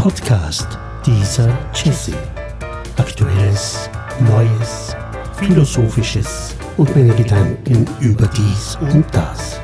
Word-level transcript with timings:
Podcast 0.00 0.78
dieser 1.04 1.54
Jesse. 1.74 2.14
Aktuelles, 2.96 3.90
Neues, 4.20 4.96
Philosophisches 5.34 6.56
und 6.78 6.96
meine 6.96 7.14
Gedanken 7.14 7.86
über 8.00 8.26
dies 8.28 8.78
und 8.80 9.04
das. 9.12 9.60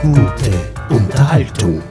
Gute 0.00 0.52
Unterhaltung. 0.90 1.82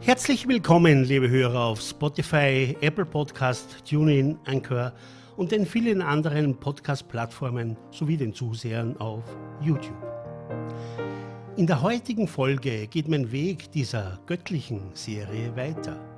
Herzlich 0.00 0.48
willkommen, 0.48 1.04
liebe 1.04 1.28
Hörer 1.28 1.64
auf 1.64 1.82
Spotify, 1.82 2.74
Apple 2.80 3.04
Podcast, 3.04 3.84
TuneIn, 3.86 4.38
Anchor 4.46 4.94
und 5.36 5.52
den 5.52 5.66
vielen 5.66 6.00
anderen 6.00 6.58
Podcast-Plattformen 6.58 7.76
sowie 7.90 8.16
den 8.16 8.32
Zusehern 8.32 8.96
auf 8.96 9.24
YouTube. 9.60 10.02
In 11.58 11.66
der 11.66 11.82
heutigen 11.82 12.26
Folge 12.26 12.86
geht 12.86 13.06
mein 13.08 13.30
Weg 13.32 13.70
dieser 13.70 14.18
göttlichen 14.24 14.80
Serie 14.94 15.54
weiter. 15.56 16.13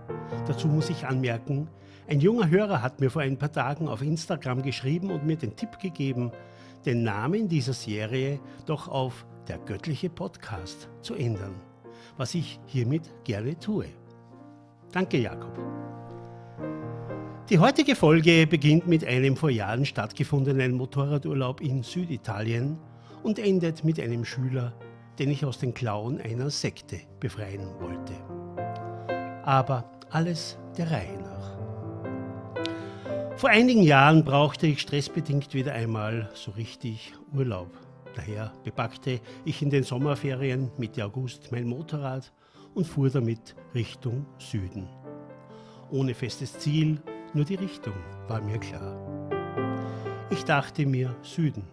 Dazu 0.47 0.69
muss 0.69 0.91
ich 0.91 1.07
anmerken, 1.07 1.69
ein 2.09 2.21
junger 2.21 2.49
Hörer 2.49 2.83
hat 2.83 3.01
mir 3.01 3.11
vor 3.11 3.23
ein 3.23 3.37
paar 3.37 3.51
Tagen 3.51 3.89
auf 3.89 4.01
Instagram 4.01 4.63
geschrieben 4.63 5.11
und 5.11 5.27
mir 5.27 5.37
den 5.37 5.57
Tipp 5.57 5.79
gegeben, 5.81 6.31
den 6.85 7.03
Namen 7.03 7.49
dieser 7.49 7.73
Serie 7.73 8.39
doch 8.65 8.87
auf 8.89 9.27
der 9.49 9.59
göttliche 9.59 10.09
Podcast 10.09 10.89
zu 11.03 11.15
ändern, 11.15 11.55
was 12.17 12.35
ich 12.35 12.61
hiermit 12.67 13.13
gerne 13.25 13.59
tue. 13.59 13.87
Danke, 14.93 15.19
Jakob. 15.19 15.59
Die 17.51 17.59
heutige 17.59 17.95
Folge 17.95 18.47
beginnt 18.47 18.87
mit 18.87 19.05
einem 19.05 19.37
vor 19.37 19.51
Jahren 19.51 19.85
stattgefundenen 19.85 20.73
Motorradurlaub 20.73 21.61
in 21.61 21.83
Süditalien 21.83 22.79
und 23.23 23.39
endet 23.39 23.85
mit 23.85 24.01
einem 24.01 24.25
Schüler, 24.25 24.73
den 25.19 25.31
ich 25.31 25.45
aus 25.45 25.59
den 25.59 25.75
Klauen 25.75 26.21
einer 26.21 26.51
Sekte 26.51 27.01
befreien 27.21 27.69
wollte. 27.81 28.15
Aber 29.45 29.96
alles 30.11 30.59
der 30.77 30.91
Reihe 30.91 31.19
nach. 31.21 31.37
Vor 33.37 33.51
einigen 33.51 33.83
Jahren 33.83 34.25
brauchte 34.25 34.67
ich 34.67 34.81
stressbedingt 34.81 35.53
wieder 35.53 35.73
einmal 35.73 36.31
so 36.35 36.53
richtig 36.53 37.13
Urlaub. 37.35 37.71
Daher 38.15 38.53
bepackte 38.65 39.21
ich 39.45 39.61
in 39.61 39.69
den 39.69 39.83
Sommerferien 39.83 40.71
Mitte 40.79 41.05
August 41.05 41.53
mein 41.53 41.67
Motorrad 41.67 42.33
und 42.75 42.87
fuhr 42.87 43.11
damit 43.11 43.55
Richtung 43.75 44.25
Süden. 44.39 44.89
Ohne 45.91 46.15
festes 46.15 46.59
Ziel, 46.59 47.03
nur 47.35 47.45
die 47.45 47.57
Richtung 47.57 47.95
war 48.27 48.41
mir 48.41 48.59
klar. 48.59 48.97
Ich 50.31 50.45
dachte 50.45 50.87
mir 50.87 51.15
Süden. 51.23 51.65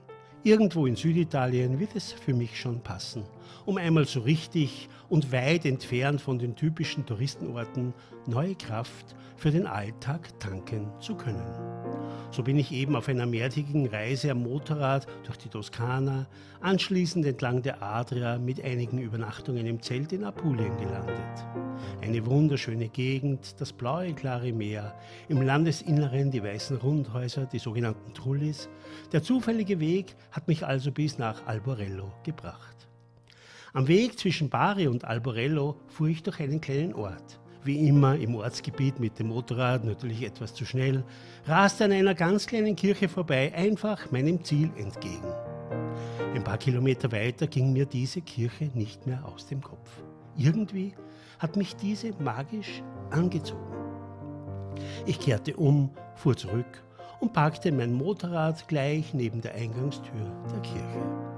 Irgendwo 0.46 0.86
in 0.86 0.98
Süditalien 0.98 1.80
wird 1.80 1.96
es 1.96 2.12
für 2.12 2.34
mich 2.34 2.60
schon 2.60 2.82
passen, 2.82 3.24
um 3.66 3.78
einmal 3.78 4.06
so 4.06 4.20
richtig 4.20 4.90
und 5.08 5.32
weit 5.32 5.64
entfernt 5.64 6.20
von 6.20 6.38
den 6.38 6.58
typischen 6.58 7.06
Touristenorten 7.06 7.94
neue 8.28 8.56
Kraft 8.56 9.16
für 9.38 9.52
den 9.52 9.66
Alltag 9.66 10.38
tanken 10.42 10.92
zu 11.00 11.16
können. 11.16 11.83
So 12.34 12.42
bin 12.42 12.58
ich 12.58 12.72
eben 12.72 12.96
auf 12.96 13.10
einer 13.10 13.28
mehrtägigen 13.28 13.86
Reise 13.86 14.32
am 14.32 14.42
Motorrad 14.42 15.06
durch 15.24 15.38
die 15.38 15.50
Toskana, 15.50 16.26
anschließend 16.62 17.28
entlang 17.28 17.62
der 17.62 17.84
Adria 17.84 18.40
mit 18.40 18.60
einigen 18.60 18.98
Übernachtungen 18.98 19.68
im 19.68 19.84
Zelt 19.84 20.12
in 20.14 20.24
Apulien 20.24 20.76
gelandet. 20.78 21.46
Eine 22.02 22.26
wunderschöne 22.26 22.90
Gegend, 22.90 23.62
das 23.62 23.72
blaue, 23.72 24.16
klare 24.16 24.52
Meer, 24.52 24.98
im 25.28 25.44
Landesinneren 25.44 26.32
die 26.32 26.42
weißen 26.42 26.78
Rundhäuser, 26.78 27.46
die 27.46 27.60
sogenannten 27.60 28.16
Trullis. 28.16 28.68
Der 29.12 29.22
zufällige 29.22 29.80
Weg 29.80 30.16
hat 30.32 30.48
mich 30.48 30.66
also 30.66 30.92
bis 30.92 31.20
nach 31.20 31.46
Alborello 31.46 32.12
gebracht. 32.24 32.88
Am 33.74 33.88
Weg 33.88 34.18
zwischen 34.18 34.50
Bari 34.50 34.88
und 34.88 35.06
Alborello 35.06 35.76
fuhr 35.88 36.08
ich 36.08 36.24
durch 36.24 36.40
einen 36.40 36.62
kleinen 36.62 36.96
Ort 36.96 37.43
wie 37.66 37.88
immer 37.88 38.16
im 38.16 38.36
Ortsgebiet 38.36 39.00
mit 39.00 39.20
dem 39.20 39.28
Motorrad, 39.28 39.84
natürlich 39.84 40.24
etwas 40.24 40.54
zu 40.54 40.66
schnell, 40.66 41.04
raste 41.46 41.86
an 41.86 41.92
einer 41.92 42.16
ganz 42.16 42.48
kleinen 42.48 42.76
Kirche 42.76 43.10
vorbei, 43.10 43.54
einfach 43.56 44.12
meinem 44.12 44.44
Ziel 44.44 44.72
entgegen. 44.78 45.32
Ein 46.34 46.44
paar 46.44 46.58
Kilometer 46.58 47.12
weiter 47.12 47.48
ging 47.48 47.74
mir 47.74 47.86
diese 47.86 48.22
Kirche 48.22 48.70
nicht 48.74 49.06
mehr 49.08 49.24
aus 49.26 49.48
dem 49.48 49.62
Kopf. 49.62 50.02
Irgendwie 50.36 50.94
hat 51.40 51.56
mich 51.56 51.76
diese 51.76 52.14
magisch 52.20 52.82
angezogen. 53.12 53.62
Ich 55.06 55.20
kehrte 55.20 55.56
um, 55.56 55.92
fuhr 56.16 56.36
zurück 56.36 56.84
und 57.20 57.34
parkte 57.34 57.72
mein 57.72 57.94
Motorrad 57.94 58.68
gleich 58.68 59.14
neben 59.14 59.42
der 59.42 59.56
Eingangstür 59.56 60.32
der 60.52 60.62
Kirche. 60.62 61.33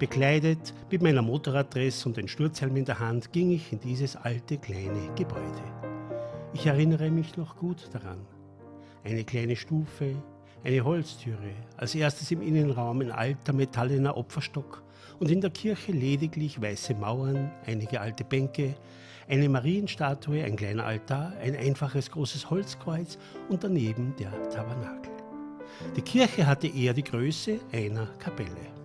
Bekleidet 0.00 0.72
mit 0.90 1.02
meiner 1.02 1.20
Motorraddress 1.20 2.06
und 2.06 2.16
den 2.16 2.26
Sturzhelm 2.26 2.74
in 2.74 2.86
der 2.86 3.00
Hand 3.00 3.34
ging 3.34 3.50
ich 3.50 3.70
in 3.70 3.80
dieses 3.80 4.16
alte 4.16 4.56
kleine 4.56 5.14
Gebäude. 5.14 5.62
Ich 6.54 6.64
erinnere 6.64 7.10
mich 7.10 7.36
noch 7.36 7.54
gut 7.58 7.90
daran. 7.92 8.16
Eine 9.04 9.24
kleine 9.24 9.56
Stufe, 9.56 10.14
eine 10.64 10.82
Holztüre, 10.82 11.52
als 11.76 11.94
erstes 11.94 12.30
im 12.30 12.40
Innenraum 12.40 13.02
ein 13.02 13.10
alter 13.10 13.52
metallener 13.52 14.16
Opferstock 14.16 14.82
und 15.18 15.30
in 15.30 15.42
der 15.42 15.50
Kirche 15.50 15.92
lediglich 15.92 16.62
weiße 16.62 16.94
Mauern, 16.94 17.50
einige 17.66 18.00
alte 18.00 18.24
Bänke, 18.24 18.76
eine 19.28 19.50
Marienstatue, 19.50 20.42
ein 20.44 20.56
kleiner 20.56 20.86
Altar, 20.86 21.34
ein 21.42 21.54
einfaches 21.54 22.10
großes 22.10 22.48
Holzkreuz 22.48 23.18
und 23.50 23.64
daneben 23.64 24.14
der 24.18 24.32
Tabernakel. 24.48 25.12
Die 25.94 26.02
Kirche 26.02 26.46
hatte 26.46 26.68
eher 26.68 26.94
die 26.94 27.04
Größe 27.04 27.60
einer 27.70 28.06
Kapelle. 28.18 28.79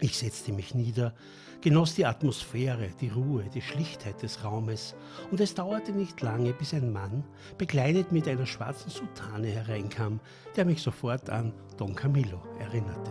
Ich 0.00 0.16
setzte 0.16 0.52
mich 0.52 0.74
nieder, 0.74 1.12
genoss 1.60 1.96
die 1.96 2.06
Atmosphäre, 2.06 2.90
die 3.00 3.08
Ruhe, 3.08 3.44
die 3.52 3.62
Schlichtheit 3.62 4.22
des 4.22 4.44
Raumes, 4.44 4.94
und 5.32 5.40
es 5.40 5.54
dauerte 5.54 5.90
nicht 5.90 6.20
lange, 6.20 6.52
bis 6.52 6.72
ein 6.72 6.92
Mann, 6.92 7.24
bekleidet 7.56 8.12
mit 8.12 8.28
einer 8.28 8.46
schwarzen 8.46 8.90
Soutane, 8.90 9.48
hereinkam, 9.48 10.20
der 10.54 10.64
mich 10.66 10.82
sofort 10.82 11.30
an 11.30 11.52
Don 11.76 11.96
Camillo 11.96 12.40
erinnerte. 12.60 13.10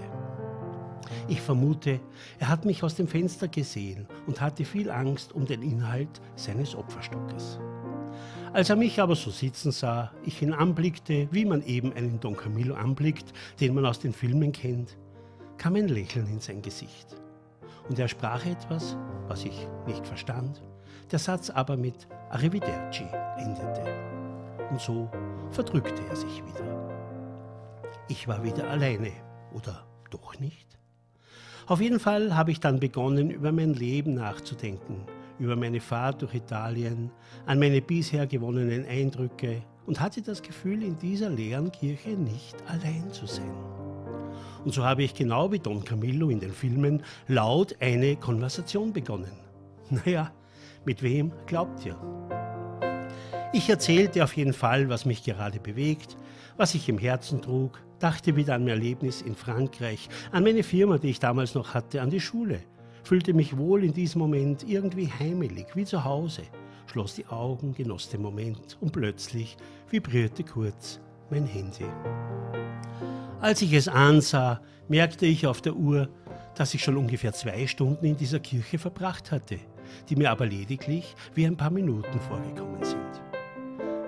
Ich 1.28 1.42
vermute, 1.42 2.00
er 2.40 2.48
hat 2.48 2.64
mich 2.64 2.84
aus 2.84 2.96
dem 2.96 3.08
Fenster 3.08 3.50
gesehen 3.50 4.08
und 4.26 4.40
hatte 4.40 4.64
viel 4.64 4.90
Angst 4.90 5.34
um 5.34 5.46
den 5.46 5.62
Inhalt 5.62 6.22
seines 6.36 6.74
Opferstockes. 6.74 7.60
Als 8.54 8.70
er 8.70 8.78
mich 8.78 9.00
aber 9.02 9.16
so 9.16 9.30
sitzen 9.30 9.72
sah, 9.72 10.12
ich 10.24 10.42
ihn 10.42 10.54
anblickte, 10.54 11.28
wie 11.32 11.46
man 11.46 11.64
eben 11.64 11.92
einen 11.94 12.20
Don 12.22 12.36
Camillo 12.36 12.76
anblickt, 12.76 13.34
den 13.60 13.76
man 13.76 13.86
aus 13.86 14.00
den 14.00 14.14
Filmen 14.14 14.54
kennt, 14.54 14.98
kam 15.58 15.76
ein 15.76 15.88
Lächeln 15.88 16.28
in 16.28 16.40
sein 16.40 16.62
Gesicht. 16.62 17.16
Und 17.90 18.00
er 18.00 18.08
sprach 18.08 18.46
etwas, 18.46 18.98
was 19.28 19.46
ich 19.46 19.68
nicht 19.86 20.06
verstand, 20.06 20.62
der 21.12 21.20
Satz 21.20 21.50
aber 21.50 21.78
mit 21.78 22.08
Arrivederci 22.30 23.06
endete. 23.38 23.84
Und 24.70 24.82
so 24.82 25.10
verdrückte 25.52 26.02
er 26.10 26.16
sich 26.16 26.44
wieder. 26.46 26.90
Ich 28.10 28.28
war 28.28 28.44
wieder 28.44 28.70
alleine, 28.70 29.12
oder 29.54 29.86
doch 30.10 30.40
nicht? 30.40 30.68
Auf 31.66 31.82
jeden 31.82 32.00
Fall 32.00 32.36
habe 32.36 32.52
ich 32.52 32.60
dann 32.60 32.80
begonnen, 32.80 33.30
über 33.30 33.52
mein 33.52 33.74
Leben 33.74 34.14
nachzudenken, 34.14 35.06
über 35.40 35.56
meine 35.56 35.82
Fahrt 35.82 36.22
durch 36.22 36.34
Italien, 36.34 37.12
an 37.46 37.60
meine 37.60 37.82
bisher 37.82 38.26
gewonnenen 38.28 38.86
Eindrücke 38.86 39.62
und 39.86 40.00
hatte 40.00 40.22
das 40.22 40.42
Gefühl, 40.42 40.84
in 40.84 40.98
dieser 40.98 41.30
leeren 41.30 41.72
Kirche 41.72 42.12
nicht 42.12 42.56
allein 42.68 43.12
zu 43.12 43.26
sein. 43.26 43.77
Und 44.68 44.74
so 44.74 44.84
habe 44.84 45.02
ich 45.02 45.14
genau 45.14 45.50
wie 45.54 45.60
Don 45.60 45.86
Camillo 45.86 46.30
in 46.30 46.42
den 46.42 46.52
Filmen 46.52 47.02
laut 47.30 47.78
eine 47.80 48.18
Konversation 48.18 48.92
begonnen. 48.92 49.32
Naja, 49.90 50.34
mit 50.84 51.02
wem 51.02 51.32
glaubt 51.46 51.86
ihr? 51.86 51.96
Ich 53.54 53.70
erzählte 53.70 54.26
auf 54.26 54.36
jeden 54.36 54.52
Fall, 54.52 54.90
was 54.90 55.06
mich 55.06 55.24
gerade 55.24 55.62
bewegt, 55.62 56.18
was 56.58 56.76
ich 56.76 56.90
im 56.90 56.98
Herzen 56.98 57.42
trug, 57.42 57.82
dachte 58.00 58.36
wieder 58.36 58.56
an 58.56 58.64
mein 58.64 58.72
Erlebnis 58.72 59.22
in 59.22 59.38
Frankreich, 59.38 60.10
an 60.34 60.44
meine 60.44 60.64
Firma, 60.64 60.98
die 60.98 61.12
ich 61.12 61.22
damals 61.22 61.56
noch 61.56 61.74
hatte, 61.74 62.02
an 62.02 62.10
die 62.10 62.20
Schule, 62.20 62.60
fühlte 63.04 63.34
mich 63.34 63.56
wohl 63.56 63.86
in 63.86 63.94
diesem 63.94 64.20
Moment 64.20 64.68
irgendwie 64.68 65.10
heimelig, 65.10 65.68
wie 65.76 65.86
zu 65.86 66.04
Hause, 66.04 66.42
schloss 66.88 67.16
die 67.16 67.28
Augen, 67.28 67.74
genoss 67.74 68.10
den 68.10 68.22
Moment 68.22 68.78
und 68.82 68.92
plötzlich 68.92 69.56
vibrierte 69.90 70.44
kurz 70.44 71.00
mein 71.30 71.46
Handy. 71.46 71.86
Als 73.40 73.62
ich 73.62 73.74
es 73.74 73.88
ansah, 73.88 74.62
merkte 74.88 75.28
ich 75.28 75.46
auf 75.46 75.62
der 75.62 75.76
Uhr, 75.76 76.10
dass 76.56 76.74
ich 76.74 76.84
schon 76.84 76.98
ungefähr 76.98 77.34
zwei 77.34 77.68
Stunden 77.68 78.04
in 78.04 78.18
dieser 78.18 78.40
Kirche 78.40 78.80
verbracht 78.80 79.32
hatte, 79.32 79.60
die 80.10 80.16
mir 80.16 80.32
aber 80.32 80.48
lediglich 80.48 81.16
wie 81.36 81.46
ein 81.46 81.56
paar 81.56 81.70
Minuten 81.70 82.20
vorgekommen 82.20 82.84
sind. 82.84 82.98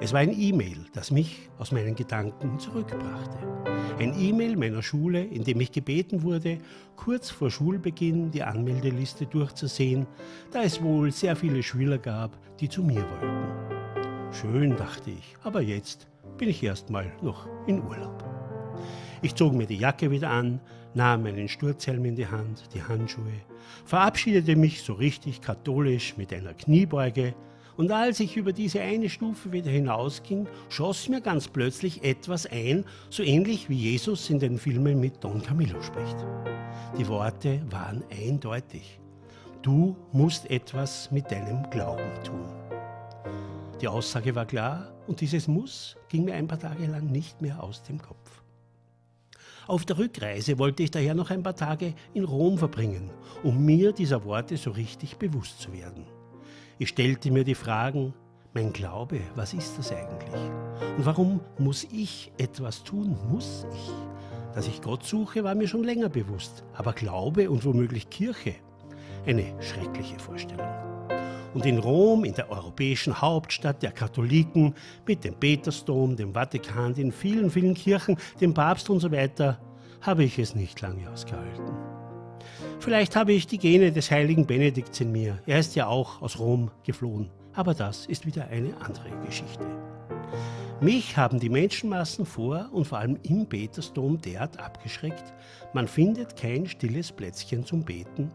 Es 0.01 0.13
war 0.13 0.21
ein 0.21 0.33
E-Mail, 0.35 0.77
das 0.93 1.11
mich 1.11 1.49
aus 1.59 1.71
meinen 1.71 1.93
Gedanken 1.93 2.57
zurückbrachte. 2.57 3.37
Ein 3.99 4.19
E-Mail 4.19 4.55
meiner 4.55 4.81
Schule, 4.81 5.23
in 5.23 5.43
dem 5.43 5.61
ich 5.61 5.71
gebeten 5.71 6.23
wurde, 6.23 6.57
kurz 6.95 7.29
vor 7.29 7.51
Schulbeginn 7.51 8.31
die 8.31 8.41
Anmeldeliste 8.41 9.27
durchzusehen, 9.27 10.07
da 10.51 10.63
es 10.63 10.81
wohl 10.81 11.11
sehr 11.11 11.35
viele 11.35 11.61
Schüler 11.61 11.99
gab, 11.99 12.35
die 12.59 12.69
zu 12.69 12.81
mir 12.81 13.05
wollten. 13.11 14.33
Schön, 14.33 14.75
dachte 14.75 15.11
ich, 15.11 15.35
aber 15.43 15.61
jetzt 15.61 16.07
bin 16.37 16.49
ich 16.49 16.63
erstmal 16.63 17.11
noch 17.21 17.47
in 17.67 17.83
Urlaub. 17.83 18.38
Ich 19.21 19.35
zog 19.35 19.53
mir 19.53 19.67
die 19.67 19.77
Jacke 19.77 20.11
wieder 20.11 20.29
an, 20.29 20.61
nahm 20.93 21.23
meinen 21.23 21.49
Sturzhelm 21.49 22.05
in 22.05 22.15
die 22.15 22.27
Hand, 22.27 22.63
die 22.73 22.81
Handschuhe, 22.81 23.33
verabschiedete 23.85 24.55
mich 24.55 24.81
so 24.81 24.93
richtig 24.93 25.41
katholisch 25.41 26.15
mit 26.17 26.33
einer 26.33 26.53
Kniebeuge 26.53 27.33
Und 27.75 27.91
als 27.91 28.19
ich 28.19 28.35
über 28.35 28.51
diese 28.51 28.81
eine 28.81 29.07
Stufe 29.07 29.51
wieder 29.53 29.71
hinausging, 29.71 30.47
schoss 30.67 31.07
mir 31.07 31.21
ganz 31.21 31.47
plötzlich 31.47 32.03
etwas 32.03 32.45
ein, 32.45 32.83
so 33.09 33.23
ähnlich 33.23 33.69
wie 33.69 33.75
Jesus 33.77 34.29
in 34.29 34.39
den 34.39 34.57
Filmen 34.57 34.99
mit 34.99 35.23
Don 35.23 35.41
Camillo 35.41 35.81
spricht. 35.81 36.17
Die 36.97 37.07
Worte 37.07 37.61
waren 37.69 38.03
eindeutig. 38.11 38.99
Du 39.61 39.95
musst 40.11 40.49
etwas 40.49 41.09
mit 41.11 41.31
deinem 41.31 41.69
Glauben 41.69 42.23
tun. 42.23 42.45
Die 43.81 43.87
Aussage 43.87 44.35
war 44.35 44.45
klar 44.45 44.91
und 45.07 45.21
dieses 45.21 45.47
Muss 45.47 45.95
ging 46.09 46.25
mir 46.25 46.33
ein 46.33 46.47
paar 46.47 46.59
Tage 46.59 46.85
lang 46.85 47.05
nicht 47.05 47.41
mehr 47.41 47.63
aus 47.63 47.81
dem 47.83 48.01
Kopf. 48.01 48.41
Auf 49.67 49.85
der 49.85 49.97
Rückreise 49.97 50.57
wollte 50.57 50.83
ich 50.83 50.91
daher 50.91 51.13
noch 51.13 51.29
ein 51.29 51.43
paar 51.43 51.55
Tage 51.55 51.93
in 52.13 52.23
Rom 52.23 52.57
verbringen, 52.57 53.11
um 53.43 53.63
mir 53.63 53.91
dieser 53.91 54.23
Worte 54.25 54.57
so 54.57 54.71
richtig 54.71 55.17
bewusst 55.17 55.61
zu 55.61 55.73
werden. 55.73 56.05
Ich 56.77 56.89
stellte 56.89 57.31
mir 57.31 57.43
die 57.43 57.55
Fragen, 57.55 58.13
mein 58.53 58.73
Glaube, 58.73 59.19
was 59.35 59.53
ist 59.53 59.77
das 59.77 59.91
eigentlich? 59.91 60.33
Und 60.97 61.05
warum 61.05 61.39
muss 61.57 61.83
ich 61.91 62.31
etwas 62.37 62.83
tun? 62.83 63.15
Muss 63.29 63.65
ich? 63.73 63.91
Dass 64.55 64.67
ich 64.67 64.81
Gott 64.81 65.03
suche, 65.03 65.43
war 65.43 65.53
mir 65.55 65.67
schon 65.67 65.83
länger 65.83 66.09
bewusst. 66.09 66.63
Aber 66.73 66.93
Glaube 66.93 67.49
und 67.49 67.63
womöglich 67.63 68.09
Kirche, 68.09 68.55
eine 69.25 69.53
schreckliche 69.61 70.17
Vorstellung. 70.17 70.67
Und 71.53 71.65
in 71.65 71.79
Rom, 71.79 72.25
in 72.25 72.33
der 72.33 72.51
europäischen 72.51 73.21
Hauptstadt 73.21 73.81
der 73.81 73.91
Katholiken, 73.91 74.75
mit 75.07 75.23
dem 75.23 75.33
Petersdom, 75.33 76.15
dem 76.15 76.33
Vatikan, 76.33 76.93
den 76.93 77.11
vielen, 77.11 77.49
vielen 77.49 77.73
Kirchen, 77.73 78.17
dem 78.39 78.53
Papst 78.53 78.89
und 78.89 78.99
so 78.99 79.11
weiter, 79.11 79.59
habe 80.01 80.23
ich 80.23 80.37
es 80.37 80.55
nicht 80.55 80.79
lange 80.81 81.09
ausgehalten. 81.09 81.73
Vielleicht 82.79 83.15
habe 83.15 83.33
ich 83.33 83.47
die 83.47 83.57
Gene 83.57 83.91
des 83.91 84.09
heiligen 84.11 84.45
Benedikts 84.45 85.01
in 85.01 85.11
mir. 85.11 85.39
Er 85.45 85.59
ist 85.59 85.75
ja 85.75 85.87
auch 85.87 86.21
aus 86.21 86.39
Rom 86.39 86.71
geflohen. 86.85 87.29
Aber 87.53 87.73
das 87.73 88.05
ist 88.05 88.25
wieder 88.25 88.47
eine 88.47 88.79
andere 88.79 89.09
Geschichte. 89.25 89.65
Mich 90.81 91.17
haben 91.17 91.41
die 91.41 91.49
Menschenmassen 91.49 92.25
vor 92.25 92.69
und 92.71 92.85
vor 92.85 92.99
allem 92.99 93.19
im 93.23 93.45
Petersdom 93.47 94.21
derart 94.21 94.57
abgeschreckt, 94.59 95.33
man 95.73 95.89
findet 95.89 96.37
kein 96.37 96.67
stilles 96.67 97.11
Plätzchen 97.11 97.65
zum 97.65 97.83
Beten, 97.83 98.31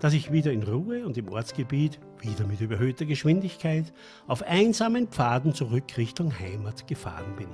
dass 0.00 0.12
ich 0.12 0.32
wieder 0.32 0.52
in 0.52 0.62
Ruhe 0.62 1.06
und 1.06 1.16
im 1.16 1.28
Ortsgebiet, 1.28 1.98
wieder 2.20 2.46
mit 2.46 2.60
überhöhter 2.60 3.04
Geschwindigkeit, 3.04 3.92
auf 4.26 4.42
einsamen 4.42 5.08
Pfaden 5.08 5.54
zurück 5.54 5.96
Richtung 5.96 6.38
Heimat 6.38 6.86
gefahren 6.86 7.36
bin. 7.36 7.48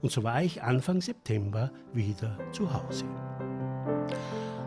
Und 0.00 0.12
so 0.12 0.22
war 0.22 0.42
ich 0.42 0.62
Anfang 0.62 1.00
September 1.00 1.70
wieder 1.92 2.38
zu 2.52 2.72
Hause. 2.72 3.04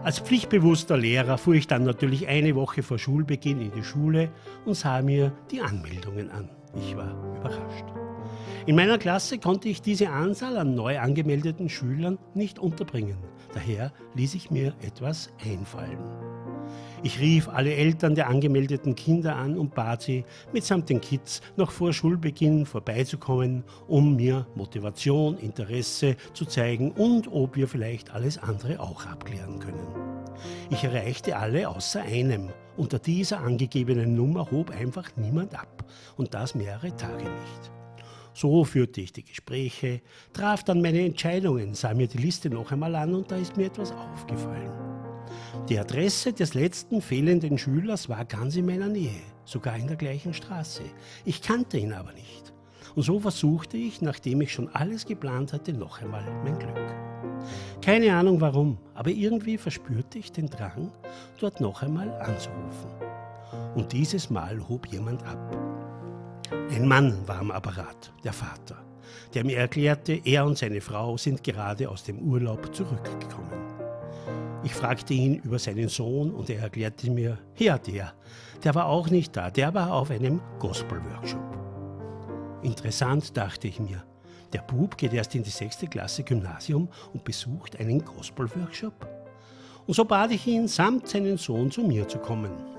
Als 0.03 0.19
pflichtbewusster 0.19 0.97
Lehrer 0.97 1.37
fuhr 1.37 1.53
ich 1.53 1.67
dann 1.67 1.83
natürlich 1.83 2.27
eine 2.27 2.55
Woche 2.55 2.83
vor 2.83 2.99
Schulbeginn 2.99 3.61
in 3.61 3.71
die 3.71 3.83
Schule 3.83 4.29
und 4.65 4.75
sah 4.75 5.01
mir 5.01 5.31
die 5.49 5.61
Anmeldungen 5.61 6.29
an. 6.29 6.49
Ich 6.75 6.95
war 6.97 7.15
überrascht. 7.37 7.85
In 8.65 8.75
meiner 8.75 8.97
Klasse 8.97 9.39
konnte 9.39 9.69
ich 9.69 9.81
diese 9.81 10.09
Anzahl 10.09 10.57
an 10.57 10.75
neu 10.75 10.99
angemeldeten 10.99 11.69
Schülern 11.69 12.17
nicht 12.33 12.59
unterbringen. 12.59 13.17
Daher 13.53 13.91
ließ 14.15 14.35
ich 14.35 14.51
mir 14.51 14.73
etwas 14.81 15.29
einfallen. 15.45 15.99
Ich 17.03 17.19
rief 17.19 17.49
alle 17.49 17.73
Eltern 17.75 18.15
der 18.15 18.29
angemeldeten 18.29 18.95
Kinder 18.95 19.35
an 19.35 19.57
und 19.57 19.75
bat 19.75 20.01
sie, 20.01 20.23
mitsamt 20.53 20.89
den 20.89 21.01
Kids 21.01 21.41
noch 21.57 21.71
vor 21.71 21.91
Schulbeginn 21.91 22.65
vorbeizukommen, 22.65 23.63
um 23.87 24.15
mir 24.15 24.47
Motivation, 24.55 25.37
Interesse 25.37 26.15
zu 26.33 26.45
zeigen 26.45 26.91
und 26.91 27.27
ob 27.31 27.55
wir 27.55 27.67
vielleicht 27.67 28.11
alles 28.11 28.37
andere 28.37 28.79
auch 28.79 29.05
abklären 29.05 29.59
können. 29.59 29.87
Ich 30.69 30.83
erreichte 30.83 31.37
alle 31.37 31.69
außer 31.69 32.01
einem. 32.01 32.49
Unter 32.75 32.97
dieser 32.97 33.41
angegebenen 33.41 34.15
Nummer 34.15 34.49
hob 34.49 34.71
einfach 34.71 35.09
niemand 35.15 35.53
ab 35.59 35.85
und 36.17 36.33
das 36.33 36.55
mehrere 36.55 36.95
Tage 36.95 37.25
nicht. 37.25 37.72
So 38.33 38.63
führte 38.63 39.01
ich 39.01 39.13
die 39.13 39.23
Gespräche, 39.23 40.01
traf 40.33 40.63
dann 40.63 40.81
meine 40.81 41.05
Entscheidungen, 41.05 41.75
sah 41.75 41.93
mir 41.93 42.07
die 42.07 42.17
Liste 42.17 42.49
noch 42.49 42.71
einmal 42.71 42.95
an 42.95 43.13
und 43.13 43.31
da 43.31 43.35
ist 43.35 43.55
mir 43.57 43.67
etwas 43.67 43.91
aufgefallen. 43.91 44.71
Die 45.69 45.79
Adresse 45.79 46.33
des 46.33 46.55
letzten 46.55 47.01
fehlenden 47.01 47.57
Schülers 47.57 48.09
war 48.09 48.25
ganz 48.25 48.55
in 48.55 48.65
meiner 48.65 48.87
Nähe, 48.87 49.21
sogar 49.45 49.77
in 49.77 49.87
der 49.87 49.95
gleichen 49.95 50.33
Straße. 50.33 50.83
Ich 51.25 51.41
kannte 51.41 51.77
ihn 51.77 51.93
aber 51.93 52.11
nicht. 52.13 52.53
Und 52.95 53.03
so 53.03 53.19
versuchte 53.19 53.77
ich, 53.77 54.01
nachdem 54.01 54.41
ich 54.41 54.51
schon 54.51 54.69
alles 54.69 55.05
geplant 55.05 55.53
hatte, 55.53 55.73
noch 55.73 56.01
einmal 56.01 56.23
mein 56.43 56.59
Glück. 56.59 56.93
Keine 57.81 58.15
Ahnung 58.15 58.41
warum, 58.41 58.77
aber 58.93 59.09
irgendwie 59.09 59.57
verspürte 59.57 60.19
ich 60.19 60.31
den 60.31 60.49
Drang, 60.49 60.91
dort 61.39 61.61
noch 61.61 61.81
einmal 61.81 62.09
anzurufen. 62.21 62.89
Und 63.75 63.91
dieses 63.91 64.29
Mal 64.29 64.67
hob 64.67 64.87
jemand 64.87 65.23
ab. 65.23 65.72
Ein 66.69 66.87
Mann 66.87 67.27
war 67.27 67.39
am 67.39 67.51
Apparat, 67.51 68.11
der 68.23 68.33
Vater, 68.33 68.77
der 69.33 69.45
mir 69.45 69.57
erklärte, 69.57 70.19
er 70.23 70.45
und 70.45 70.57
seine 70.57 70.81
Frau 70.81 71.17
sind 71.17 71.43
gerade 71.43 71.89
aus 71.89 72.03
dem 72.03 72.19
Urlaub 72.19 72.73
zurückgekommen. 72.75 73.61
Ich 74.63 74.73
fragte 74.73 75.13
ihn 75.13 75.35
über 75.35 75.59
seinen 75.59 75.89
Sohn 75.89 76.31
und 76.31 76.49
er 76.49 76.61
erklärte 76.61 77.11
mir, 77.11 77.37
ja, 77.57 77.77
der, 77.77 78.13
der 78.63 78.75
war 78.75 78.85
auch 78.85 79.09
nicht 79.09 79.35
da, 79.35 79.51
der 79.51 79.73
war 79.73 79.93
auf 79.93 80.09
einem 80.09 80.41
Gospel-Workshop. 80.59 81.57
Interessant, 82.63 83.35
dachte 83.35 83.67
ich 83.67 83.79
mir. 83.79 84.03
Der 84.53 84.61
Bub 84.61 84.97
geht 84.97 85.13
erst 85.13 85.35
in 85.35 85.43
die 85.43 85.49
sechste 85.49 85.87
Klasse 85.87 86.23
Gymnasium 86.23 86.87
und 87.13 87.23
besucht 87.23 87.79
einen 87.79 88.03
Gospel-Workshop. 88.05 89.07
Und 89.85 89.93
so 89.95 90.05
bat 90.05 90.31
ich 90.31 90.47
ihn, 90.47 90.67
samt 90.67 91.07
seinen 91.07 91.37
Sohn 91.37 91.69
zu 91.69 91.81
mir 91.81 92.07
zu 92.07 92.19
kommen. 92.19 92.72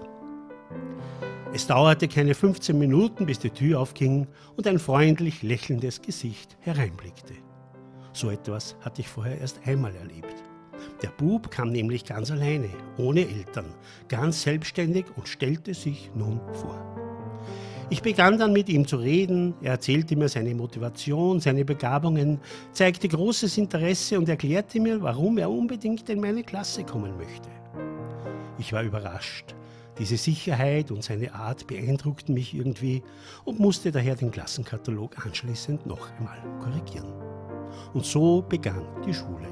Es 1.55 1.69
dauerte 1.69 2.09
keine 2.09 2.35
15 2.35 2.77
Minuten, 2.77 3.27
bis 3.27 3.39
die 3.39 3.49
Tür 3.49 3.79
aufging 3.79 4.27
und 4.57 4.67
ein 4.67 4.81
freundlich 4.81 5.45
lächelndes 5.45 6.03
Gesicht 6.03 6.57
hereinblickte. 6.59 7.35
So 8.13 8.29
etwas 8.31 8.75
hatte 8.81 9.03
ich 9.03 9.09
vorher 9.09 9.39
erst 9.41 9.61
einmal 9.65 9.95
erlebt. 9.95 10.35
Der 11.01 11.11
Bub 11.11 11.53
kam 11.53 11.71
nämlich 11.71 12.05
ganz 12.05 12.33
alleine, 12.33 12.71
ohne 12.97 13.21
Eltern, 13.21 13.67
ganz 14.09 14.43
selbstständig 14.43 15.05
und 15.15 15.29
stellte 15.29 15.75
sich 15.75 16.11
nun 16.17 16.41
vor. 16.55 16.77
Ich 17.89 18.03
begann 18.03 18.37
dann 18.37 18.53
mit 18.53 18.69
ihm 18.69 18.85
zu 18.85 18.97
reden, 18.97 19.55
er 19.63 19.75
erzählte 19.75 20.17
mir 20.17 20.29
seine 20.29 20.57
Motivation, 20.57 21.39
seine 21.39 21.65
Begabungen, 21.65 22.41
zeigte 22.73 23.07
großes 23.07 23.59
Interesse 23.59 24.19
und 24.19 24.29
erklärte 24.29 24.81
mir, 24.81 25.01
warum 25.01 25.39
er 25.39 25.49
unbedingt 25.49 26.09
in 26.11 26.21
meine 26.21 26.43
Klasse 26.43 26.83
kommen 26.83 27.17
möchte. 27.17 27.49
Ich 28.59 28.73
war 28.73 28.83
überrascht. 28.83 29.55
Diese 29.99 30.17
Sicherheit 30.17 30.91
und 30.91 31.05
seine 31.05 31.35
Art 31.35 31.69
beeindruckten 31.69 32.35
mich 32.35 32.53
irgendwie 32.53 33.03
und 33.45 33.61
musste 33.61 33.93
daher 33.93 34.17
den 34.17 34.33
Klassenkatalog 34.33 35.25
anschließend 35.25 35.87
noch 35.87 36.11
einmal 36.19 36.39
korrigieren. 36.61 37.13
Und 37.93 38.05
so 38.05 38.43
begann 38.43 38.85
die 39.07 39.15
Schule. 39.15 39.47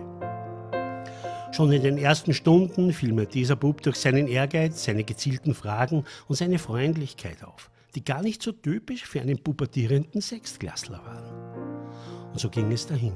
Schon 1.53 1.71
in 1.71 1.83
den 1.83 1.99
ersten 1.99 2.33
Stunden 2.33 2.93
fiel 2.93 3.13
mir 3.13 3.27
dieser 3.27 3.57
Bub 3.57 3.83
durch 3.83 3.97
seinen 3.97 4.27
Ehrgeiz, 4.27 4.85
seine 4.85 5.05
gezielten 5.05 5.55
Fragen 5.55 6.05
und 6.27 6.37
seine 6.37 6.59
Freundlichkeit 6.59 7.45
auf, 7.45 7.71
die 7.95 8.05
gar 8.05 8.23
nicht 8.23 8.43
so 8.43 8.53
typisch 8.53 9.05
für 9.05 9.21
einen 9.21 9.39
pubertierenden 9.39 10.23
Sechstklässler 10.23 11.05
waren. 11.05 12.33
Und 12.33 12.41
so 12.41 12.49
ging 12.49 12.73
es 12.73 12.87
dahin. 12.87 13.13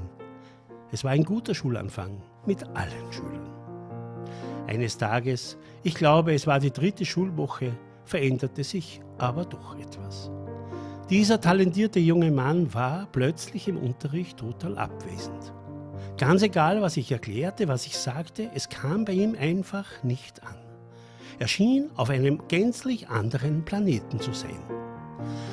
Es 0.91 1.03
war 1.03 1.11
ein 1.11 1.25
guter 1.25 1.55
Schulanfang 1.55 2.21
mit 2.45 2.63
allen 2.63 3.11
Schülern. 3.11 3.56
Eines 4.67 4.97
Tages, 4.97 5.57
ich 5.83 5.95
glaube 5.95 6.33
es 6.33 6.45
war 6.45 6.59
die 6.59 6.71
dritte 6.71 7.05
Schulwoche, 7.05 7.71
veränderte 8.03 8.63
sich 8.63 9.01
aber 9.17 9.45
doch 9.45 9.79
etwas. 9.79 10.29
Dieser 11.09 11.39
talentierte 11.39 11.99
junge 11.99 12.31
Mann 12.31 12.73
war 12.73 13.07
plötzlich 13.13 13.69
im 13.69 13.77
Unterricht 13.77 14.39
total 14.39 14.77
abwesend. 14.77 15.53
Ganz 16.17 16.41
egal, 16.41 16.81
was 16.81 16.97
ich 16.97 17.11
erklärte, 17.11 17.69
was 17.69 17.85
ich 17.85 17.97
sagte, 17.97 18.49
es 18.53 18.67
kam 18.67 19.05
bei 19.05 19.13
ihm 19.13 19.35
einfach 19.39 20.03
nicht 20.03 20.43
an. 20.43 20.55
Er 21.39 21.47
schien 21.47 21.89
auf 21.95 22.09
einem 22.09 22.47
gänzlich 22.49 23.07
anderen 23.07 23.63
Planeten 23.63 24.19
zu 24.19 24.33
sein. 24.33 24.59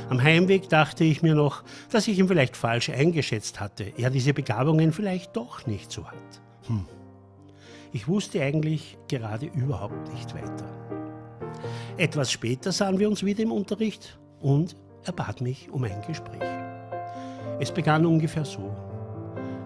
Am 0.08 0.22
Heimweg 0.22 0.68
dachte 0.68 1.04
ich 1.04 1.22
mir 1.22 1.34
noch, 1.34 1.62
dass 1.90 2.08
ich 2.08 2.18
ihn 2.18 2.28
vielleicht 2.28 2.56
falsch 2.56 2.90
eingeschätzt 2.90 3.60
hatte, 3.60 3.92
er 3.96 4.10
diese 4.10 4.34
Begabungen 4.34 4.92
vielleicht 4.92 5.36
doch 5.36 5.66
nicht 5.66 5.92
so 5.92 6.06
hat. 6.06 6.42
Hm. 6.66 6.86
Ich 7.94 8.08
wusste 8.08 8.42
eigentlich 8.42 8.98
gerade 9.06 9.46
überhaupt 9.46 10.12
nicht 10.12 10.34
weiter. 10.34 10.66
Etwas 11.96 12.32
später 12.32 12.72
sahen 12.72 12.98
wir 12.98 13.08
uns 13.08 13.24
wieder 13.24 13.44
im 13.44 13.52
Unterricht 13.52 14.18
und 14.40 14.74
er 15.04 15.12
bat 15.12 15.40
mich 15.40 15.70
um 15.70 15.84
ein 15.84 16.02
Gespräch. 16.04 16.42
Es 17.60 17.70
begann 17.70 18.04
ungefähr 18.04 18.44
so. 18.44 18.74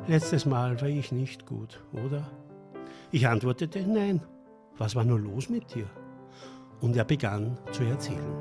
Letztes 0.07 0.45
Mal 0.45 0.79
war 0.79 0.89
ich 0.89 1.11
nicht 1.11 1.47
gut, 1.47 1.83
oder? 1.95 2.31
Ich 3.13 3.27
antwortete, 3.27 3.81
nein. 3.81 4.21
Was 4.77 4.95
war 4.95 5.05
nur 5.05 5.19
los 5.19 5.49
mit 5.49 5.75
dir? 5.75 5.87
Und 6.83 6.99
er 6.99 7.07
begann 7.07 7.57
zu 7.73 7.83
erzählen. 7.85 8.37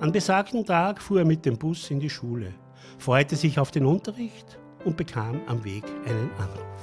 An 0.00 0.12
besagten 0.12 0.64
Tag 0.64 1.02
fuhr 1.02 1.18
er 1.18 1.26
mit 1.26 1.44
dem 1.44 1.58
Bus 1.58 1.90
in 1.90 2.00
die 2.00 2.08
Schule, 2.08 2.54
freute 2.96 3.36
sich 3.36 3.58
auf 3.58 3.70
den 3.70 3.84
Unterricht 3.84 4.58
und 4.86 4.96
bekam 4.96 5.42
am 5.46 5.62
Weg 5.62 5.84
einen 6.06 6.30
Anruf. 6.38 6.77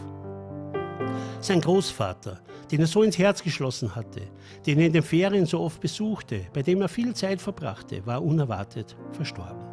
Sein 1.41 1.61
Großvater, 1.61 2.39
den 2.71 2.81
er 2.81 2.87
so 2.87 3.03
ins 3.03 3.17
Herz 3.17 3.43
geschlossen 3.43 3.95
hatte, 3.95 4.21
den 4.65 4.79
er 4.79 4.87
in 4.87 4.93
den 4.93 5.03
Ferien 5.03 5.45
so 5.45 5.59
oft 5.59 5.79
besuchte, 5.79 6.41
bei 6.53 6.61
dem 6.61 6.81
er 6.81 6.89
viel 6.89 7.13
Zeit 7.13 7.41
verbrachte, 7.41 8.05
war 8.05 8.23
unerwartet 8.23 8.95
verstorben. 9.11 9.63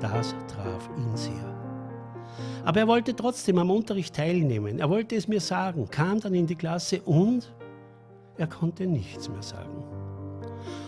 Das 0.00 0.34
traf 0.48 0.90
ihn 0.96 1.16
sehr. 1.16 1.52
Aber 2.64 2.80
er 2.80 2.88
wollte 2.88 3.14
trotzdem 3.14 3.58
am 3.58 3.70
Unterricht 3.70 4.14
teilnehmen. 4.14 4.78
Er 4.78 4.88
wollte 4.88 5.16
es 5.16 5.28
mir 5.28 5.40
sagen, 5.40 5.88
kam 5.90 6.20
dann 6.20 6.34
in 6.34 6.46
die 6.46 6.54
Klasse 6.56 7.00
und 7.02 7.52
er 8.36 8.46
konnte 8.46 8.86
nichts 8.86 9.28
mehr 9.28 9.42
sagen. 9.42 9.84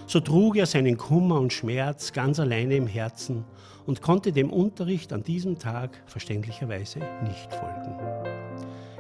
So 0.07 0.21
trug 0.21 0.57
er 0.57 0.67
seinen 0.67 0.97
Kummer 0.97 1.41
und 1.41 1.53
Schmerz 1.53 2.13
ganz 2.13 2.39
alleine 2.39 2.77
im 2.77 2.87
Herzen 2.87 3.45
und 3.87 4.03
konnte 4.03 4.33
dem 4.33 4.51
Unterricht 4.51 5.13
an 5.13 5.23
diesem 5.23 5.59
Tag 5.59 6.03
verständlicherweise 6.07 7.01
nicht 7.23 7.53
folgen. 7.53 8.14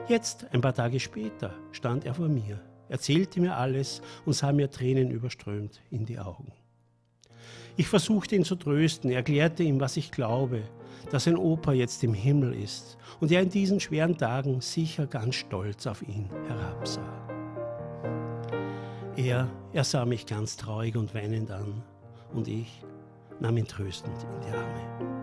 Jetzt, 0.06 0.46
ein 0.52 0.60
paar 0.60 0.74
Tage 0.74 1.00
später, 1.00 1.54
stand 1.72 2.04
er 2.04 2.12
vor 2.12 2.28
mir, 2.28 2.60
erzählte 2.90 3.40
mir 3.40 3.56
alles 3.56 4.02
und 4.26 4.34
sah 4.34 4.52
mir 4.52 4.70
Tränen 4.70 5.10
überströmt 5.10 5.80
in 5.90 6.04
die 6.04 6.18
Augen. 6.18 6.52
Ich 7.76 7.88
versuchte 7.88 8.36
ihn 8.36 8.44
zu 8.44 8.56
trösten, 8.56 9.10
erklärte 9.10 9.62
ihm, 9.62 9.80
was 9.80 9.96
ich 9.96 10.10
glaube, 10.10 10.62
dass 11.10 11.26
ein 11.26 11.38
Opa 11.38 11.72
jetzt 11.72 12.04
im 12.04 12.12
Himmel 12.12 12.52
ist 12.52 12.98
und 13.20 13.32
er 13.32 13.40
in 13.40 13.48
diesen 13.48 13.80
schweren 13.80 14.18
Tagen 14.18 14.60
sicher 14.60 15.06
ganz 15.06 15.36
stolz 15.36 15.86
auf 15.86 16.02
ihn 16.02 16.28
herabsah. 16.48 17.26
Er, 19.16 19.48
er 19.72 19.84
sah 19.84 20.04
mich 20.04 20.26
ganz 20.26 20.58
traurig 20.58 20.96
und 20.96 21.14
weinend 21.14 21.50
an 21.50 21.82
und 22.34 22.46
ich 22.46 22.82
nahm 23.40 23.56
ihn 23.56 23.66
tröstend 23.66 24.16
in 24.22 24.40
die 24.42 24.54
Arme. 24.54 25.14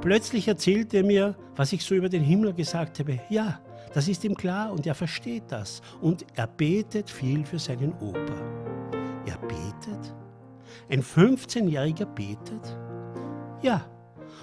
Plötzlich 0.00 0.46
erzählte 0.46 0.98
er 0.98 1.04
mir, 1.04 1.34
was 1.56 1.72
ich 1.72 1.84
so 1.84 1.96
über 1.96 2.08
den 2.08 2.22
Himmel 2.22 2.54
gesagt 2.54 3.00
habe. 3.00 3.20
Ja, 3.28 3.60
das 3.92 4.08
ist 4.08 4.24
ihm 4.24 4.34
klar 4.34 4.72
und 4.72 4.86
er 4.86 4.94
versteht 4.94 5.44
das. 5.48 5.82
Und 6.00 6.24
er 6.34 6.46
betet 6.46 7.10
viel 7.10 7.44
für 7.44 7.58
seinen 7.58 7.92
Opa. 7.94 8.34
Er 9.26 9.38
betet? 9.38 10.14
Ein 10.88 11.02
15-Jähriger 11.02 12.06
betet? 12.06 12.76
Ja. 13.62 13.84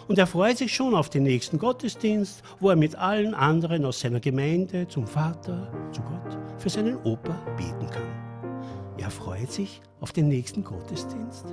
Und 0.08 0.18
er 0.18 0.28
freut 0.28 0.58
sich 0.58 0.74
schon 0.74 0.96
auf 0.96 1.10
den 1.10 1.24
nächsten 1.24 1.58
Gottesdienst, 1.58 2.42
wo 2.60 2.70
er 2.70 2.76
mit 2.76 2.96
allen 2.96 3.34
anderen 3.34 3.84
aus 3.84 4.00
seiner 4.00 4.22
Gemeinde 4.22 4.88
zum 4.88 5.06
Vater, 5.06 5.72
zu 5.92 6.02
Gott, 6.02 6.38
für 6.58 6.70
seinen 6.70 6.96
Opa 7.04 7.34
beten 7.58 7.90
kann. 7.90 8.98
Er 8.98 9.12
freut 9.12 9.52
sich 9.52 9.82
auf 10.00 10.12
den 10.12 10.30
nächsten 10.30 10.64
Gottesdienst. 10.64 11.46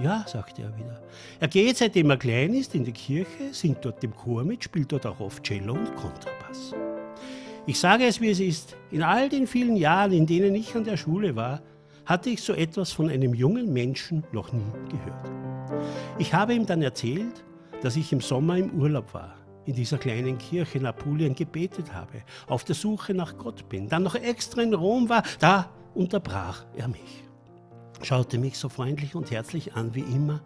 Ja, 0.00 0.24
sagte 0.28 0.62
er 0.62 0.76
wieder. 0.76 1.02
Er 1.40 1.48
geht, 1.48 1.78
seitdem 1.78 2.10
er 2.10 2.16
klein 2.16 2.54
ist, 2.54 2.74
in 2.76 2.84
die 2.84 2.92
Kirche, 2.92 3.52
singt 3.52 3.84
dort 3.84 4.02
im 4.04 4.14
Chor 4.14 4.44
mit, 4.44 4.62
spielt 4.62 4.92
dort 4.92 5.06
auch 5.06 5.18
oft 5.18 5.42
Cello 5.42 5.74
und 5.74 5.96
Kontrabass. 5.96 6.72
Ich 7.68 7.78
sage 7.78 8.06
es, 8.06 8.18
wie 8.22 8.30
es 8.30 8.40
ist. 8.40 8.76
In 8.90 9.02
all 9.02 9.28
den 9.28 9.46
vielen 9.46 9.76
Jahren, 9.76 10.12
in 10.12 10.24
denen 10.24 10.54
ich 10.54 10.74
an 10.74 10.84
der 10.84 10.96
Schule 10.96 11.36
war, 11.36 11.60
hatte 12.06 12.30
ich 12.30 12.40
so 12.40 12.54
etwas 12.54 12.92
von 12.92 13.10
einem 13.10 13.34
jungen 13.34 13.74
Menschen 13.74 14.24
noch 14.32 14.54
nie 14.54 14.72
gehört. 14.88 15.30
Ich 16.18 16.32
habe 16.32 16.54
ihm 16.54 16.64
dann 16.64 16.80
erzählt, 16.80 17.44
dass 17.82 17.96
ich 17.96 18.10
im 18.10 18.22
Sommer 18.22 18.56
im 18.56 18.70
Urlaub 18.70 19.12
war, 19.12 19.34
in 19.66 19.74
dieser 19.74 19.98
kleinen 19.98 20.38
Kirche 20.38 20.78
in 20.78 20.86
Apulien 20.86 21.34
gebetet 21.34 21.92
habe, 21.92 22.22
auf 22.46 22.64
der 22.64 22.74
Suche 22.74 23.12
nach 23.12 23.36
Gott 23.36 23.68
bin, 23.68 23.86
dann 23.86 24.02
noch 24.02 24.14
extra 24.14 24.62
in 24.62 24.72
Rom 24.72 25.10
war, 25.10 25.22
da 25.38 25.68
unterbrach 25.94 26.64
er 26.74 26.88
mich, 26.88 27.22
schaute 28.00 28.38
mich 28.38 28.56
so 28.56 28.70
freundlich 28.70 29.14
und 29.14 29.30
herzlich 29.30 29.74
an 29.74 29.94
wie 29.94 30.00
immer. 30.00 30.40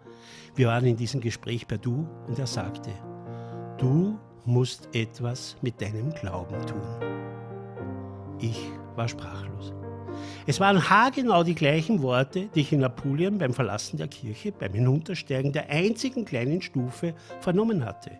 Wir 0.55 0.67
waren 0.67 0.85
in 0.85 0.97
diesem 0.97 1.21
Gespräch 1.21 1.67
per 1.67 1.77
Du 1.77 2.05
und 2.27 2.37
er 2.37 2.47
sagte, 2.47 2.89
du 3.77 4.19
musst 4.45 4.89
etwas 4.93 5.55
mit 5.61 5.81
deinem 5.81 6.13
Glauben 6.13 6.55
tun. 6.65 6.81
Ich 8.39 8.59
war 8.95 9.07
sprachlos. 9.07 9.73
Es 10.45 10.59
waren 10.59 10.89
haargenau 10.89 11.43
die 11.43 11.55
gleichen 11.55 12.01
Worte, 12.01 12.49
die 12.53 12.61
ich 12.61 12.73
in 12.73 12.83
Apulien 12.83 13.37
beim 13.37 13.53
Verlassen 13.53 13.97
der 13.97 14.07
Kirche, 14.07 14.51
beim 14.51 14.73
Hinuntersteigen 14.73 15.53
der 15.53 15.69
einzigen 15.69 16.25
kleinen 16.25 16.61
Stufe 16.61 17.13
vernommen 17.39 17.85
hatte. 17.85 18.11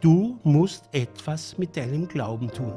Du 0.00 0.38
musst 0.42 0.88
etwas 0.92 1.58
mit 1.58 1.76
deinem 1.76 2.08
Glauben 2.08 2.50
tun. 2.50 2.72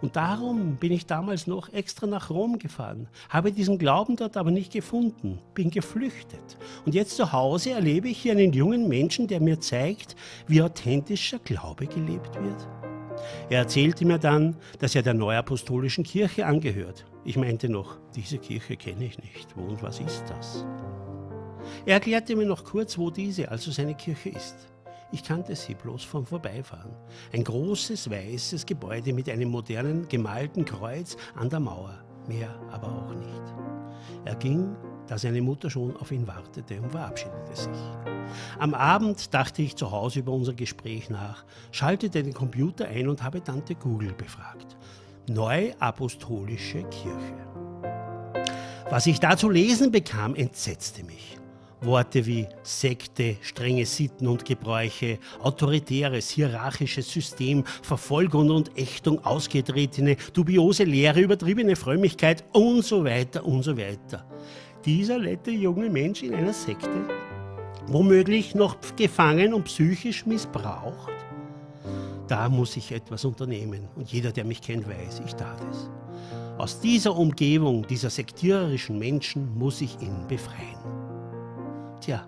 Und 0.00 0.16
darum 0.16 0.76
bin 0.76 0.92
ich 0.92 1.06
damals 1.06 1.46
noch 1.46 1.72
extra 1.72 2.06
nach 2.06 2.30
Rom 2.30 2.58
gefahren, 2.58 3.08
habe 3.28 3.52
diesen 3.52 3.78
Glauben 3.78 4.16
dort 4.16 4.36
aber 4.36 4.50
nicht 4.50 4.72
gefunden, 4.72 5.38
bin 5.54 5.70
geflüchtet. 5.70 6.56
Und 6.86 6.94
jetzt 6.94 7.16
zu 7.16 7.32
Hause 7.32 7.70
erlebe 7.72 8.08
ich 8.08 8.18
hier 8.18 8.32
einen 8.32 8.52
jungen 8.52 8.88
Menschen, 8.88 9.26
der 9.26 9.40
mir 9.40 9.60
zeigt, 9.60 10.14
wie 10.46 10.62
authentischer 10.62 11.38
Glaube 11.40 11.86
gelebt 11.86 12.34
wird. 12.40 12.68
Er 13.50 13.58
erzählte 13.58 14.04
mir 14.04 14.18
dann, 14.18 14.56
dass 14.78 14.94
er 14.94 15.02
der 15.02 15.14
Neuapostolischen 15.14 16.04
Kirche 16.04 16.46
angehört. 16.46 17.04
Ich 17.24 17.36
meinte 17.36 17.68
noch, 17.68 17.98
diese 18.14 18.38
Kirche 18.38 18.76
kenne 18.76 19.04
ich 19.06 19.18
nicht. 19.18 19.56
Wo 19.56 19.62
und 19.62 19.82
was 19.82 19.98
ist 20.00 20.24
das? 20.28 20.64
Er 21.84 21.94
erklärte 21.94 22.36
mir 22.36 22.46
noch 22.46 22.64
kurz, 22.64 22.96
wo 22.96 23.10
diese, 23.10 23.50
also 23.50 23.70
seine 23.70 23.94
Kirche 23.94 24.30
ist. 24.30 24.54
Ich 25.10 25.22
kannte 25.24 25.56
sie 25.56 25.74
bloß 25.74 26.04
vom 26.04 26.26
Vorbeifahren. 26.26 26.92
Ein 27.32 27.44
großes 27.44 28.10
weißes 28.10 28.66
Gebäude 28.66 29.12
mit 29.14 29.28
einem 29.30 29.48
modernen 29.48 30.06
gemalten 30.08 30.64
Kreuz 30.64 31.16
an 31.34 31.48
der 31.48 31.60
Mauer. 31.60 31.94
Mehr 32.26 32.54
aber 32.70 32.88
auch 32.88 33.14
nicht. 33.14 33.42
Er 34.26 34.34
ging, 34.34 34.76
da 35.06 35.16
seine 35.16 35.40
Mutter 35.40 35.70
schon 35.70 35.96
auf 35.96 36.12
ihn 36.12 36.26
wartete 36.26 36.80
und 36.82 36.90
verabschiedete 36.90 37.56
sich. 37.56 37.78
Am 38.58 38.74
Abend 38.74 39.32
dachte 39.32 39.62
ich 39.62 39.76
zu 39.76 39.90
Hause 39.90 40.20
über 40.20 40.32
unser 40.32 40.52
Gespräch 40.52 41.08
nach, 41.08 41.46
schaltete 41.70 42.22
den 42.22 42.34
Computer 42.34 42.86
ein 42.86 43.08
und 43.08 43.22
habe 43.22 43.42
Tante 43.42 43.74
Google 43.74 44.12
befragt. 44.12 44.76
Neuapostolische 45.30 46.84
Kirche. 46.84 47.48
Was 48.90 49.06
ich 49.06 49.20
da 49.20 49.38
zu 49.38 49.48
lesen 49.48 49.90
bekam, 49.90 50.34
entsetzte 50.34 51.02
mich. 51.04 51.37
Worte 51.80 52.26
wie 52.26 52.46
Sekte, 52.62 53.36
strenge 53.40 53.86
Sitten 53.86 54.26
und 54.26 54.44
Gebräuche, 54.44 55.18
autoritäres, 55.40 56.30
hierarchisches 56.30 57.10
System, 57.10 57.64
Verfolgung 57.82 58.50
und 58.50 58.76
Ächtung, 58.76 59.24
ausgetretene, 59.24 60.16
dubiose 60.32 60.84
Lehre, 60.84 61.20
übertriebene 61.20 61.76
Frömmigkeit 61.76 62.44
und 62.52 62.84
so 62.84 63.04
weiter 63.04 63.44
und 63.44 63.62
so 63.62 63.76
weiter. 63.76 64.26
Dieser 64.84 65.18
nette 65.18 65.50
junge 65.50 65.88
Mensch 65.88 66.22
in 66.22 66.34
einer 66.34 66.52
Sekte, 66.52 67.04
womöglich 67.86 68.54
noch 68.54 68.76
gefangen 68.96 69.54
und 69.54 69.64
psychisch 69.64 70.26
missbraucht? 70.26 71.12
Da 72.26 72.48
muss 72.48 72.76
ich 72.76 72.92
etwas 72.92 73.24
unternehmen 73.24 73.88
und 73.96 74.12
jeder, 74.12 74.32
der 74.32 74.44
mich 74.44 74.60
kennt, 74.60 74.86
weiß, 74.86 75.22
ich 75.24 75.34
tat 75.34 75.60
es. 75.70 75.88
Aus 76.58 76.80
dieser 76.80 77.16
Umgebung, 77.16 77.86
dieser 77.86 78.10
sektiererischen 78.10 78.98
Menschen 78.98 79.56
muss 79.56 79.80
ich 79.80 79.96
ihn 80.02 80.26
befreien. 80.26 81.07
Tja, 82.00 82.26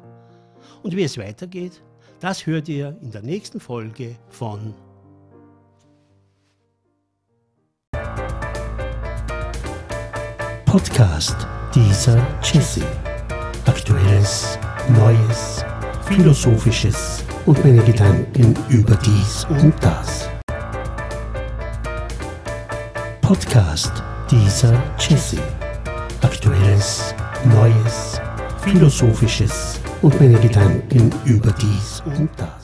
und 0.83 0.97
wie 0.97 1.05
es 1.05 1.17
weitergeht, 1.17 1.83
das 2.19 2.47
hört 2.47 2.69
ihr 2.69 2.97
in 3.03 3.11
der 3.11 3.23
nächsten 3.23 3.61
Folge 3.61 4.17
von 4.29 4.75
Podcast 10.65 11.47
dieser 11.75 12.25
Jesse. 12.43 12.83
Aktuelles, 13.67 14.59
Neues, 14.89 15.65
Philosophisches 16.05 17.25
und 17.47 17.65
meine 17.65 17.83
Gedanken 17.85 18.57
über 18.69 18.97
dies 18.97 19.47
und 19.49 19.73
das. 19.81 20.29
Podcast 23.21 24.03
dieser 24.31 24.81
Jesse. 24.99 25.39
Aktuelles, 26.23 27.15
Neues, 27.45 28.10
Philosophisches 28.63 29.81
und 30.03 30.21
meine 30.21 30.39
Gedanken 30.39 31.11
über 31.25 31.51
dies 31.53 32.03
und 32.05 32.29
das. 32.37 32.60